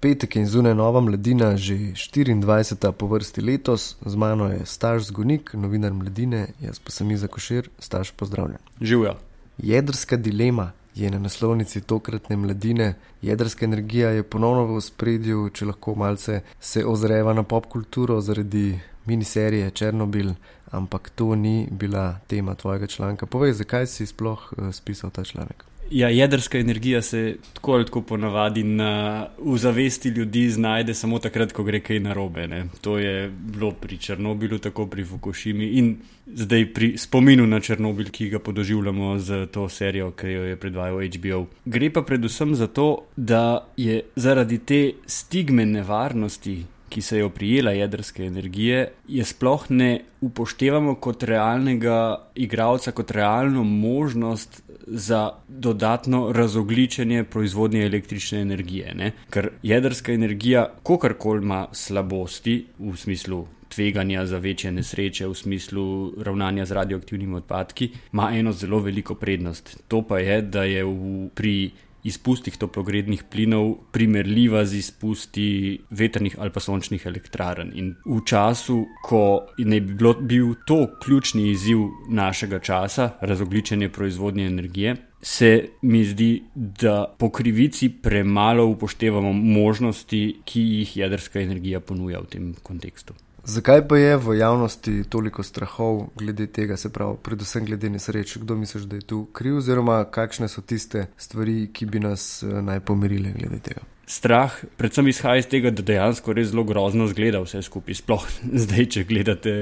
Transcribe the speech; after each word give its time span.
Petek 0.00 0.36
in 0.36 0.46
zunaj 0.46 0.74
nova 0.78 1.00
mladina, 1.00 1.56
že 1.56 1.74
24. 1.74 2.92
po 2.92 3.06
vrsti 3.06 3.40
letos, 3.42 3.96
z 4.06 4.14
mano 4.14 4.46
je 4.46 4.66
Staž 4.66 5.02
Zgonik, 5.10 5.54
novinar 5.54 5.92
mladine, 5.92 6.54
jaz 6.60 6.78
pa 6.78 6.94
sem 6.94 7.10
Iza 7.10 7.26
Košir, 7.26 7.70
Staž 7.78 8.12
pozdravljen. 8.14 8.58
Živijo. 8.80 9.16
Jedrska 9.58 10.16
dilema 10.16 10.70
je 10.94 11.10
na 11.10 11.18
naslovnici 11.18 11.80
tokratne 11.80 12.36
mladine. 12.36 12.94
Jedrska 13.22 13.64
energija 13.64 14.10
je 14.10 14.22
ponovno 14.22 14.76
v 14.76 14.80
spredju, 14.80 15.50
če 15.50 15.66
lahko 15.66 15.94
malce 15.94 16.40
se 16.60 16.86
ozreva 16.86 17.34
na 17.34 17.42
pop 17.42 17.66
kulturo 17.66 18.20
zaradi 18.20 18.78
miniserije 19.06 19.70
Černobil, 19.70 20.34
ampak 20.70 21.10
to 21.10 21.34
ni 21.34 21.68
bila 21.70 22.20
tema 22.26 22.54
tvojega 22.54 22.86
članka. 22.86 23.26
Povej, 23.26 23.52
zakaj 23.52 23.86
si 23.86 24.06
sploh 24.06 24.52
uh, 24.52 24.70
spisal 24.72 25.10
ta 25.10 25.24
članek? 25.24 25.67
Ja, 25.90 26.08
jedrska 26.08 26.58
energija 26.58 27.02
se 27.02 27.36
tako 27.52 27.72
ali 27.72 27.84
tako 27.84 28.02
ponavadi 28.02 28.62
na, 28.62 29.26
v 29.38 29.56
zavesti 29.56 30.08
ljudi 30.08 30.50
znajde 30.50 30.94
samo 30.94 31.18
takrat, 31.18 31.52
ko 31.52 31.64
gre 31.64 31.80
kaj 31.80 32.00
narobe. 32.00 32.46
Ne. 32.48 32.64
To 32.80 32.98
je 32.98 33.28
bilo 33.30 33.70
pri 33.72 33.98
Černobilu, 33.98 34.58
tako 34.58 34.86
pri 34.86 35.04
Fukushimi 35.04 35.66
in 35.80 35.96
zdaj 36.26 36.66
pri 36.74 36.92
spominu 36.98 37.46
na 37.46 37.60
Černobil, 37.60 38.10
ki 38.12 38.28
ga 38.28 38.38
podoživljamo 38.38 39.18
z 39.18 39.46
to 39.46 39.68
serijo, 39.68 40.10
ki 40.10 40.32
jo 40.32 40.44
je 40.44 40.56
predvajal 40.56 41.00
HBO. 41.16 41.46
Gre 41.64 41.90
pa 41.90 42.02
predvsem 42.02 42.54
za 42.54 42.66
to, 42.66 43.06
da 43.16 43.66
je 43.76 44.02
zaradi 44.16 44.58
te 44.58 44.82
stigme 45.06 45.66
nevarnosti 45.66 46.64
ki 46.88 47.02
se 47.02 47.16
je 47.16 47.24
oprijela 47.24 47.70
jedrske 47.70 48.24
energije, 48.24 48.92
je 49.08 49.24
sploh 49.24 49.64
ne 49.68 50.00
upoštevamo 50.20 50.94
kot 50.94 51.22
realnega 51.22 52.28
igralca, 52.34 52.92
kot 52.92 53.10
realno 53.10 53.64
možnost 53.64 54.62
za 54.90 55.30
dodatno 55.48 56.32
razogličenje 56.32 57.24
proizvodnje 57.24 57.86
električne 57.86 58.40
energije. 58.40 58.94
Ne? 58.94 59.12
Ker 59.30 59.50
jedrska 59.62 60.12
energija, 60.12 60.68
kakorkoli 60.82 61.42
ima 61.42 61.66
slabosti 61.72 62.66
v 62.78 62.96
smislu. 62.96 63.46
Tveganja 63.68 64.26
za 64.26 64.38
večje 64.38 64.72
nesreče 64.72 65.26
v 65.26 65.34
smislu 65.34 66.12
ravnanja 66.24 66.64
z 66.66 66.72
radioaktivnimi 66.72 67.36
odpadki 67.36 67.90
ima 68.12 68.30
eno 68.34 68.52
zelo 68.52 68.78
veliko 68.80 69.14
prednost. 69.14 69.82
To 69.88 70.02
pa 70.02 70.18
je, 70.18 70.42
da 70.42 70.64
je 70.64 70.84
v, 70.84 71.28
pri 71.34 71.70
izpustih 72.08 72.56
toplogrednih 72.58 73.24
plinov 73.30 73.74
primerljiva 73.92 74.64
z 74.64 74.80
izpusti 74.82 75.48
vetrnih 75.90 76.36
ali 76.38 76.52
pa 76.54 76.60
sončnih 76.60 77.06
elektrarn. 77.06 77.72
In 77.74 77.94
v 78.06 78.22
času, 78.26 78.80
ko 79.04 79.22
ne 79.58 79.80
bi 79.80 79.94
bilo, 79.94 80.14
bil 80.20 80.54
to 80.66 80.86
ključni 81.02 81.50
izziv 81.52 81.86
našega 82.10 82.58
časa, 82.58 83.10
razogličenje 83.20 83.88
proizvodnje 83.88 84.46
energije, 84.46 84.96
se 85.22 85.68
mi 85.82 86.04
zdi, 86.04 86.42
da 86.54 87.14
po 87.18 87.30
krivici 87.30 87.88
premalo 87.88 88.66
upoštevamo 88.66 89.32
možnosti, 89.32 90.40
ki 90.44 90.60
jih 90.60 90.96
jedrska 90.96 91.40
energija 91.40 91.80
ponuja 91.80 92.20
v 92.20 92.30
tem 92.30 92.52
kontekstu. 92.62 93.14
Zakaj 93.48 93.88
pa 93.88 93.96
je 93.96 94.16
v 94.16 94.34
javnosti 94.36 95.04
toliko 95.08 95.42
strahov 95.42 96.10
glede 96.20 96.46
tega, 96.52 96.76
se 96.76 96.92
pravi, 96.92 97.16
predvsem 97.24 97.64
glede 97.64 97.88
nesreč? 97.88 98.36
Kdo 98.36 98.56
misliš, 98.60 98.82
da 98.84 98.96
je 98.96 99.06
tu 99.08 99.22
kriv, 99.32 99.56
oziroma 99.62 100.02
kakšne 100.04 100.50
so 100.52 100.60
tiste 100.60 101.06
stvari, 101.16 101.70
ki 101.72 101.86
bi 101.88 102.02
nas 102.04 102.42
eh, 102.42 102.60
naj 102.62 102.82
pomirile 102.84 103.32
glede 103.32 103.62
tega? 103.64 103.86
Strah, 104.04 104.52
predvsem 104.76 105.08
izhaja 105.08 105.40
iz 105.40 105.48
tega, 105.48 105.72
da 105.72 105.80
dejansko 105.80 106.36
res 106.36 106.50
zelo 106.52 106.66
grozno 106.68 107.08
zgleda 107.08 107.40
vse 107.40 107.62
skupaj. 107.64 107.96
Sploh 108.02 108.28
zdaj, 108.64 108.84
če 108.92 109.06
gledate 109.08 109.54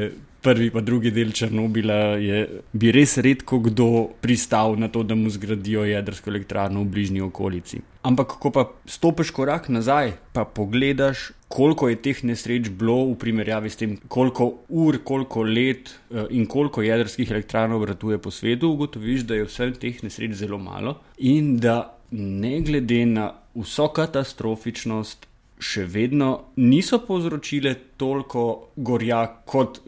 prvi 0.42 0.72
in 0.74 0.84
drugi 0.84 1.14
del 1.14 1.30
Črnobila, 1.34 2.18
je, 2.22 2.42
bi 2.74 2.90
res 2.94 3.16
redko 3.22 3.62
kdo 3.70 3.88
pristal 4.22 4.74
na 4.78 4.90
to, 4.90 5.06
da 5.06 5.14
mu 5.14 5.30
zgradijo 5.30 5.86
jedrsko 5.86 6.30
elektrarno 6.34 6.82
v 6.82 6.90
bližnji 6.90 7.22
okolici. 7.22 7.84
Ampak, 8.06 8.34
ko 8.42 8.50
pa 8.50 8.66
stopiš 8.86 9.30
korak 9.34 9.70
nazaj, 9.70 10.14
pa 10.34 10.44
pogledaš, 10.46 11.30
koliko 11.48 11.88
je 11.88 11.96
teh 12.02 12.24
nesreč 12.24 12.68
bilo 12.68 12.96
v 13.12 13.14
primerjavi 13.20 13.70
s 13.70 13.78
tem, 13.80 13.96
koliko 14.08 14.48
ur, 14.68 14.98
koliko 15.04 15.42
let 15.42 15.92
eh, 16.10 16.26
in 16.30 16.46
koliko 16.46 16.82
jedrskih 16.82 17.30
elektrarn 17.30 17.72
obratuje 17.72 18.18
po 18.18 18.30
svetu, 18.30 18.72
ugotoviš, 18.74 19.26
da 19.28 19.38
je 19.38 19.46
vseh 19.46 19.76
teh 19.78 20.02
nesreč 20.02 20.34
zelo 20.40 20.58
malo 20.58 20.98
in 21.18 21.56
da 21.62 21.98
ne 22.10 22.60
glede 22.60 23.04
na 23.06 23.30
vso 23.54 23.88
katastrofičnost, 23.88 25.26
še 25.58 25.86
vedno 25.88 26.52
niso 26.56 26.98
povzročile 27.06 27.74
toliko 27.96 28.72
gorja, 28.76 29.22
kot 29.48 29.80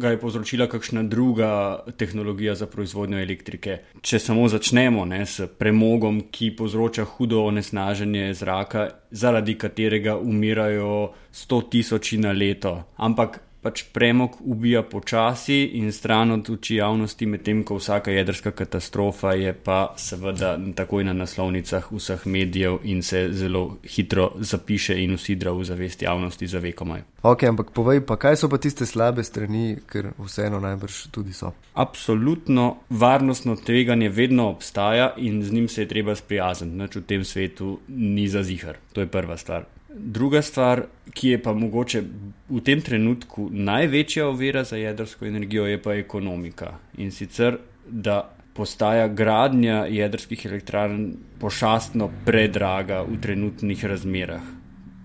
ga 0.00 0.12
je 0.14 0.20
povzročila 0.20 0.66
kakšna 0.72 1.02
druga 1.02 1.52
tehnologija 1.96 2.54
za 2.54 2.66
proizvodnjo 2.66 3.20
elektrike. 3.20 3.78
Če 4.00 4.18
samo 4.18 4.48
začnemo 4.48 5.04
ne, 5.04 5.22
s 5.26 5.46
premogom, 5.58 6.24
ki 6.32 6.52
povzroča 6.56 7.04
hudo 7.04 7.44
onesnaženje 7.44 8.32
zraka, 8.40 8.88
zaradi 9.10 9.58
katerega 9.60 10.16
umirajo 10.16 11.12
sto 11.32 11.62
tisoči 11.62 12.18
na 12.18 12.32
leto. 12.32 12.78
Ampak 12.96 13.40
pač 13.62 13.84
premog 13.92 14.36
ubija 14.40 14.82
počasi 14.82 15.62
in 15.78 15.92
stran 15.92 16.30
od 16.30 16.50
oči 16.50 16.76
javnosti, 16.76 17.26
medtem 17.26 17.62
ko 17.64 17.78
vsaka 17.78 18.10
jedrska 18.10 18.50
katastrofa 18.50 19.32
je 19.38 19.52
pa 19.54 19.94
seveda 19.96 20.56
takoj 20.76 21.04
na 21.04 21.12
naslovnicah 21.12 21.86
vseh 21.92 22.26
medijev 22.26 22.78
in 22.82 23.02
se 23.02 23.28
zelo 23.32 23.76
hitro 23.84 24.32
zapiše 24.38 24.98
in 25.02 25.14
usidra 25.14 25.52
v 25.52 25.64
zavest 25.64 26.02
javnosti 26.02 26.46
za 26.46 26.58
vekomaj. 26.58 27.02
Ok, 27.22 27.42
ampak 27.42 27.70
povej 27.70 28.02
pa, 28.06 28.16
kaj 28.16 28.36
so 28.36 28.48
pa 28.50 28.58
tiste 28.58 28.86
slabe 28.86 29.22
strani, 29.24 29.76
ker 29.86 30.10
vseeno 30.18 30.60
najbrž 30.60 31.06
tudi 31.14 31.32
so. 31.32 31.52
Absolutno 31.74 32.82
varnostno 32.90 33.56
tveganje 33.56 34.08
vedno 34.08 34.48
obstaja 34.50 35.12
in 35.16 35.42
z 35.44 35.52
njim 35.52 35.68
se 35.68 35.82
je 35.82 35.88
treba 35.88 36.14
sprijazniti, 36.18 36.76
noč 36.76 36.96
v 36.96 37.04
tem 37.06 37.24
svetu 37.24 37.78
ni 37.88 38.28
za 38.28 38.42
zihar. 38.42 38.76
To 38.92 39.00
je 39.00 39.06
prva 39.06 39.36
stvar. 39.36 39.70
Druga 39.94 40.42
stvar, 40.42 40.86
ki 41.12 41.28
je 41.28 41.42
pa 41.42 41.52
mogoče 41.52 42.02
v 42.48 42.60
tem 42.64 42.80
trenutku 42.80 43.48
največja 43.52 44.28
ovira 44.28 44.64
za 44.64 44.76
jedrsko 44.76 45.26
energijo, 45.26 45.66
je 45.66 45.82
pa 45.82 45.94
ekonomika. 45.94 46.78
In 46.98 47.10
sicer, 47.10 47.58
da 47.86 48.22
postaja 48.54 49.08
gradnja 49.08 49.84
jedrskih 49.88 50.46
elektrarn 50.46 51.12
pošastno 51.40 52.10
predraga 52.24 53.02
v 53.02 53.20
trenutnih 53.20 53.84
razmerah. 53.84 54.42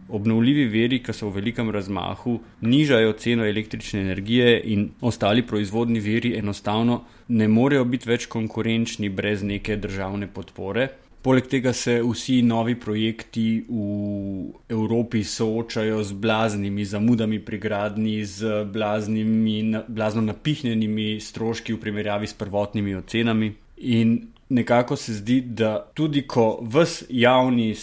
Obnovljivi 0.07 0.67
veri, 0.71 1.01
ki 1.03 1.13
so 1.13 1.27
v 1.27 1.41
velikem 1.41 1.71
razmahu, 1.71 2.37
nižajo 2.61 3.15
ceno 3.19 3.47
električne 3.47 4.01
energije 4.01 4.61
in 4.71 4.89
ostali 5.01 5.43
proizvodni 5.43 5.99
veri 5.99 6.31
enostavno 6.37 7.01
ne 7.27 7.47
morejo 7.47 7.83
biti 7.85 8.07
več 8.09 8.29
konkurenčni 8.31 9.09
brez 9.09 9.43
neke 9.43 9.75
državne 9.75 10.27
podpore. 10.31 10.87
Poleg 11.27 11.47
tega 11.51 11.73
se 11.75 11.97
vsi 11.99 12.37
novi 12.41 12.77
projekti 12.79 13.65
v 13.67 14.53
Evropi 14.71 15.23
soočajo 15.27 15.99
z 16.03 16.15
blaznimi 16.15 16.85
zamudami 16.87 17.39
pri 17.43 17.57
gradni, 17.59 18.23
z 18.23 18.63
blaznimi, 18.63 19.75
blazno 19.91 20.23
napihnjenimi 20.23 21.19
stroški 21.19 21.75
v 21.75 21.81
primerjavi 21.83 22.31
s 22.31 22.33
prvotnimi 22.33 22.95
ocenami. 22.95 23.51
In 23.91 24.21
nekako 24.49 24.95
se 24.95 25.17
zdi, 25.19 25.41
da 25.41 25.91
tudi 25.93 26.23
ko 26.23 26.63
vse 26.63 27.05
javni, 27.09 27.75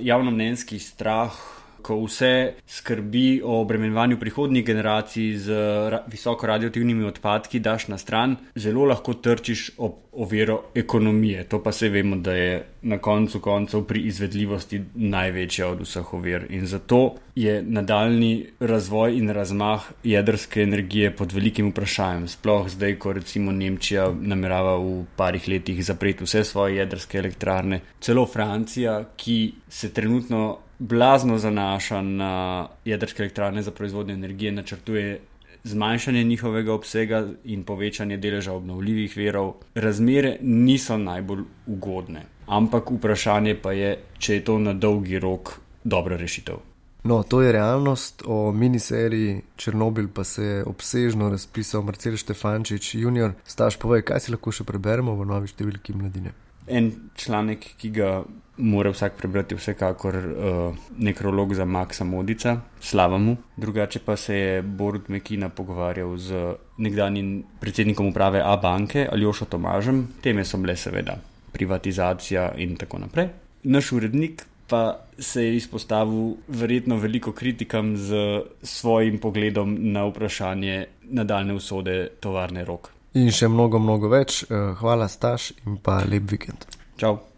javnomnenjski 0.00 0.78
strah 0.78 1.34
ko 1.82 1.98
vse 2.04 2.52
skrbi 2.66 3.42
o 3.44 3.60
obremenjevanju 3.60 4.18
prihodnjih 4.20 4.64
generacij 4.64 5.36
z 5.36 5.58
ra 5.90 6.04
visoko 6.10 6.46
radioaktivnimi 6.46 7.04
odpadki, 7.04 7.60
daš 7.60 7.88
na 7.88 7.98
stran, 7.98 8.36
zelo 8.54 8.84
lahko 8.84 9.14
trčiš 9.14 9.70
ob 9.78 9.92
oviro 10.12 10.62
ekonomije. 10.74 11.44
To 11.44 11.62
pa 11.62 11.72
se 11.72 11.88
vemo, 11.88 12.16
da 12.16 12.32
je 12.32 12.64
na 12.82 12.98
koncu 12.98 13.40
koncev 13.40 13.84
pri 13.84 14.00
izvedljivosti 14.00 14.82
največja 14.94 15.68
od 15.68 15.80
vseh 15.80 16.14
ovir. 16.14 16.46
In 16.50 16.66
zato 16.66 17.14
je 17.34 17.62
nadaljni 17.62 18.46
razvoj 18.60 19.16
in 19.18 19.30
razmah 19.30 19.82
jedrske 20.04 20.62
energije 20.62 21.16
pod 21.16 21.32
velikim 21.32 21.70
vprašanjem. 21.70 22.28
Sploh 22.28 22.68
zdaj, 22.68 22.98
ko 22.98 23.12
recimo 23.12 23.52
Nemčija 23.52 24.12
namerava 24.20 24.76
v 24.76 25.04
parih 25.16 25.48
letih 25.48 25.84
zapreti 25.84 26.24
vse 26.24 26.44
svoje 26.44 26.76
jedrske 26.76 27.18
elektrarne, 27.18 27.80
celo 28.00 28.26
Francija, 28.26 29.04
ki 29.16 29.52
se 29.68 29.92
trenutno 29.92 30.58
blazno 30.82 31.38
zanaša 31.38 32.02
na 32.02 32.68
jedrske 32.84 33.22
elektrarne 33.22 33.62
za 33.62 33.70
proizvodnjo 33.70 34.14
energije, 34.14 34.52
načrtuje 34.52 35.20
zmanjšanje 35.64 36.24
njihovega 36.24 36.74
obsega 36.74 37.26
in 37.44 37.62
povečanje 37.64 38.16
deleža 38.16 38.52
obnovljivih 38.52 39.16
verov. 39.16 39.54
Razmere 39.74 40.36
niso 40.40 40.98
najbolj 40.98 41.44
ugodne, 41.66 42.24
ampak 42.46 42.90
vprašanje 42.90 43.54
pa 43.62 43.72
je, 43.72 43.96
če 44.18 44.34
je 44.34 44.44
to 44.44 44.58
na 44.58 44.74
dolgi 44.74 45.18
rok 45.18 45.54
dobra 45.84 46.16
rešitev. 46.16 46.58
No, 47.04 47.22
to 47.22 47.42
je 47.42 47.52
realnost. 47.52 48.22
O 48.26 48.52
miniseriji 48.52 49.40
Černobil 49.56 50.08
pa 50.14 50.24
se 50.24 50.44
je 50.44 50.64
obsežno 50.64 51.30
razpisal 51.30 51.82
Marcel 51.82 52.16
Štefančič, 52.16 52.94
junior. 52.94 53.32
Staš, 53.44 53.78
povej, 53.78 54.02
kaj 54.06 54.20
si 54.20 54.34
lahko 54.34 54.54
še 54.54 54.66
preberemo 54.66 55.14
v 55.18 55.26
novi 55.26 55.50
številki 55.50 55.94
mladine. 55.98 56.34
En 56.66 56.92
članek, 57.18 57.66
ki 57.78 57.90
ga 57.90 58.10
mora 58.56 58.90
vsak 58.90 59.16
prebrati, 59.16 59.54
vsekakor 59.54 60.16
uh, 60.16 60.76
nekrolog 60.98 61.54
za 61.54 61.64
Maxa 61.64 62.04
Modica, 62.04 62.56
slavamu. 62.80 63.36
Drugače 63.56 63.98
pa 64.04 64.16
se 64.16 64.36
je 64.36 64.62
Borut 64.62 65.08
Mekina 65.08 65.48
pogovarjal 65.48 66.16
z 66.16 66.54
nekdanjim 66.78 67.42
predsednikom 67.60 68.06
uprave 68.06 68.42
A 68.44 68.56
banke 68.56 69.08
Aljošo 69.12 69.44
Tomažem, 69.44 70.08
teme 70.22 70.44
so 70.44 70.58
bile 70.58 70.76
seveda 70.76 71.16
privatizacija 71.52 72.52
in 72.56 72.76
tako 72.76 72.98
naprej. 72.98 73.28
Naš 73.62 73.92
urednik 73.92 74.46
pa 74.68 75.00
se 75.18 75.44
je 75.44 75.56
izpostavil 75.56 76.34
verjetno 76.48 76.96
veliko 76.96 77.32
kritikam 77.32 77.96
z 77.96 78.40
svojim 78.62 79.18
pogledom 79.18 79.76
na 79.92 80.04
vprašanje 80.04 80.86
nadaljne 81.02 81.54
usode 81.54 82.08
tovarne 82.20 82.64
rok. 82.64 82.88
In 83.14 83.28
še 83.30 83.48
mnogo, 83.48 83.78
mnogo 83.78 84.08
več. 84.08 84.42
Eh, 84.42 84.72
hvala, 84.80 85.08
Staš, 85.08 85.52
in 85.66 85.76
pa 85.76 86.00
lep 86.08 86.30
vikend. 86.30 86.64
Čau. 86.96 87.31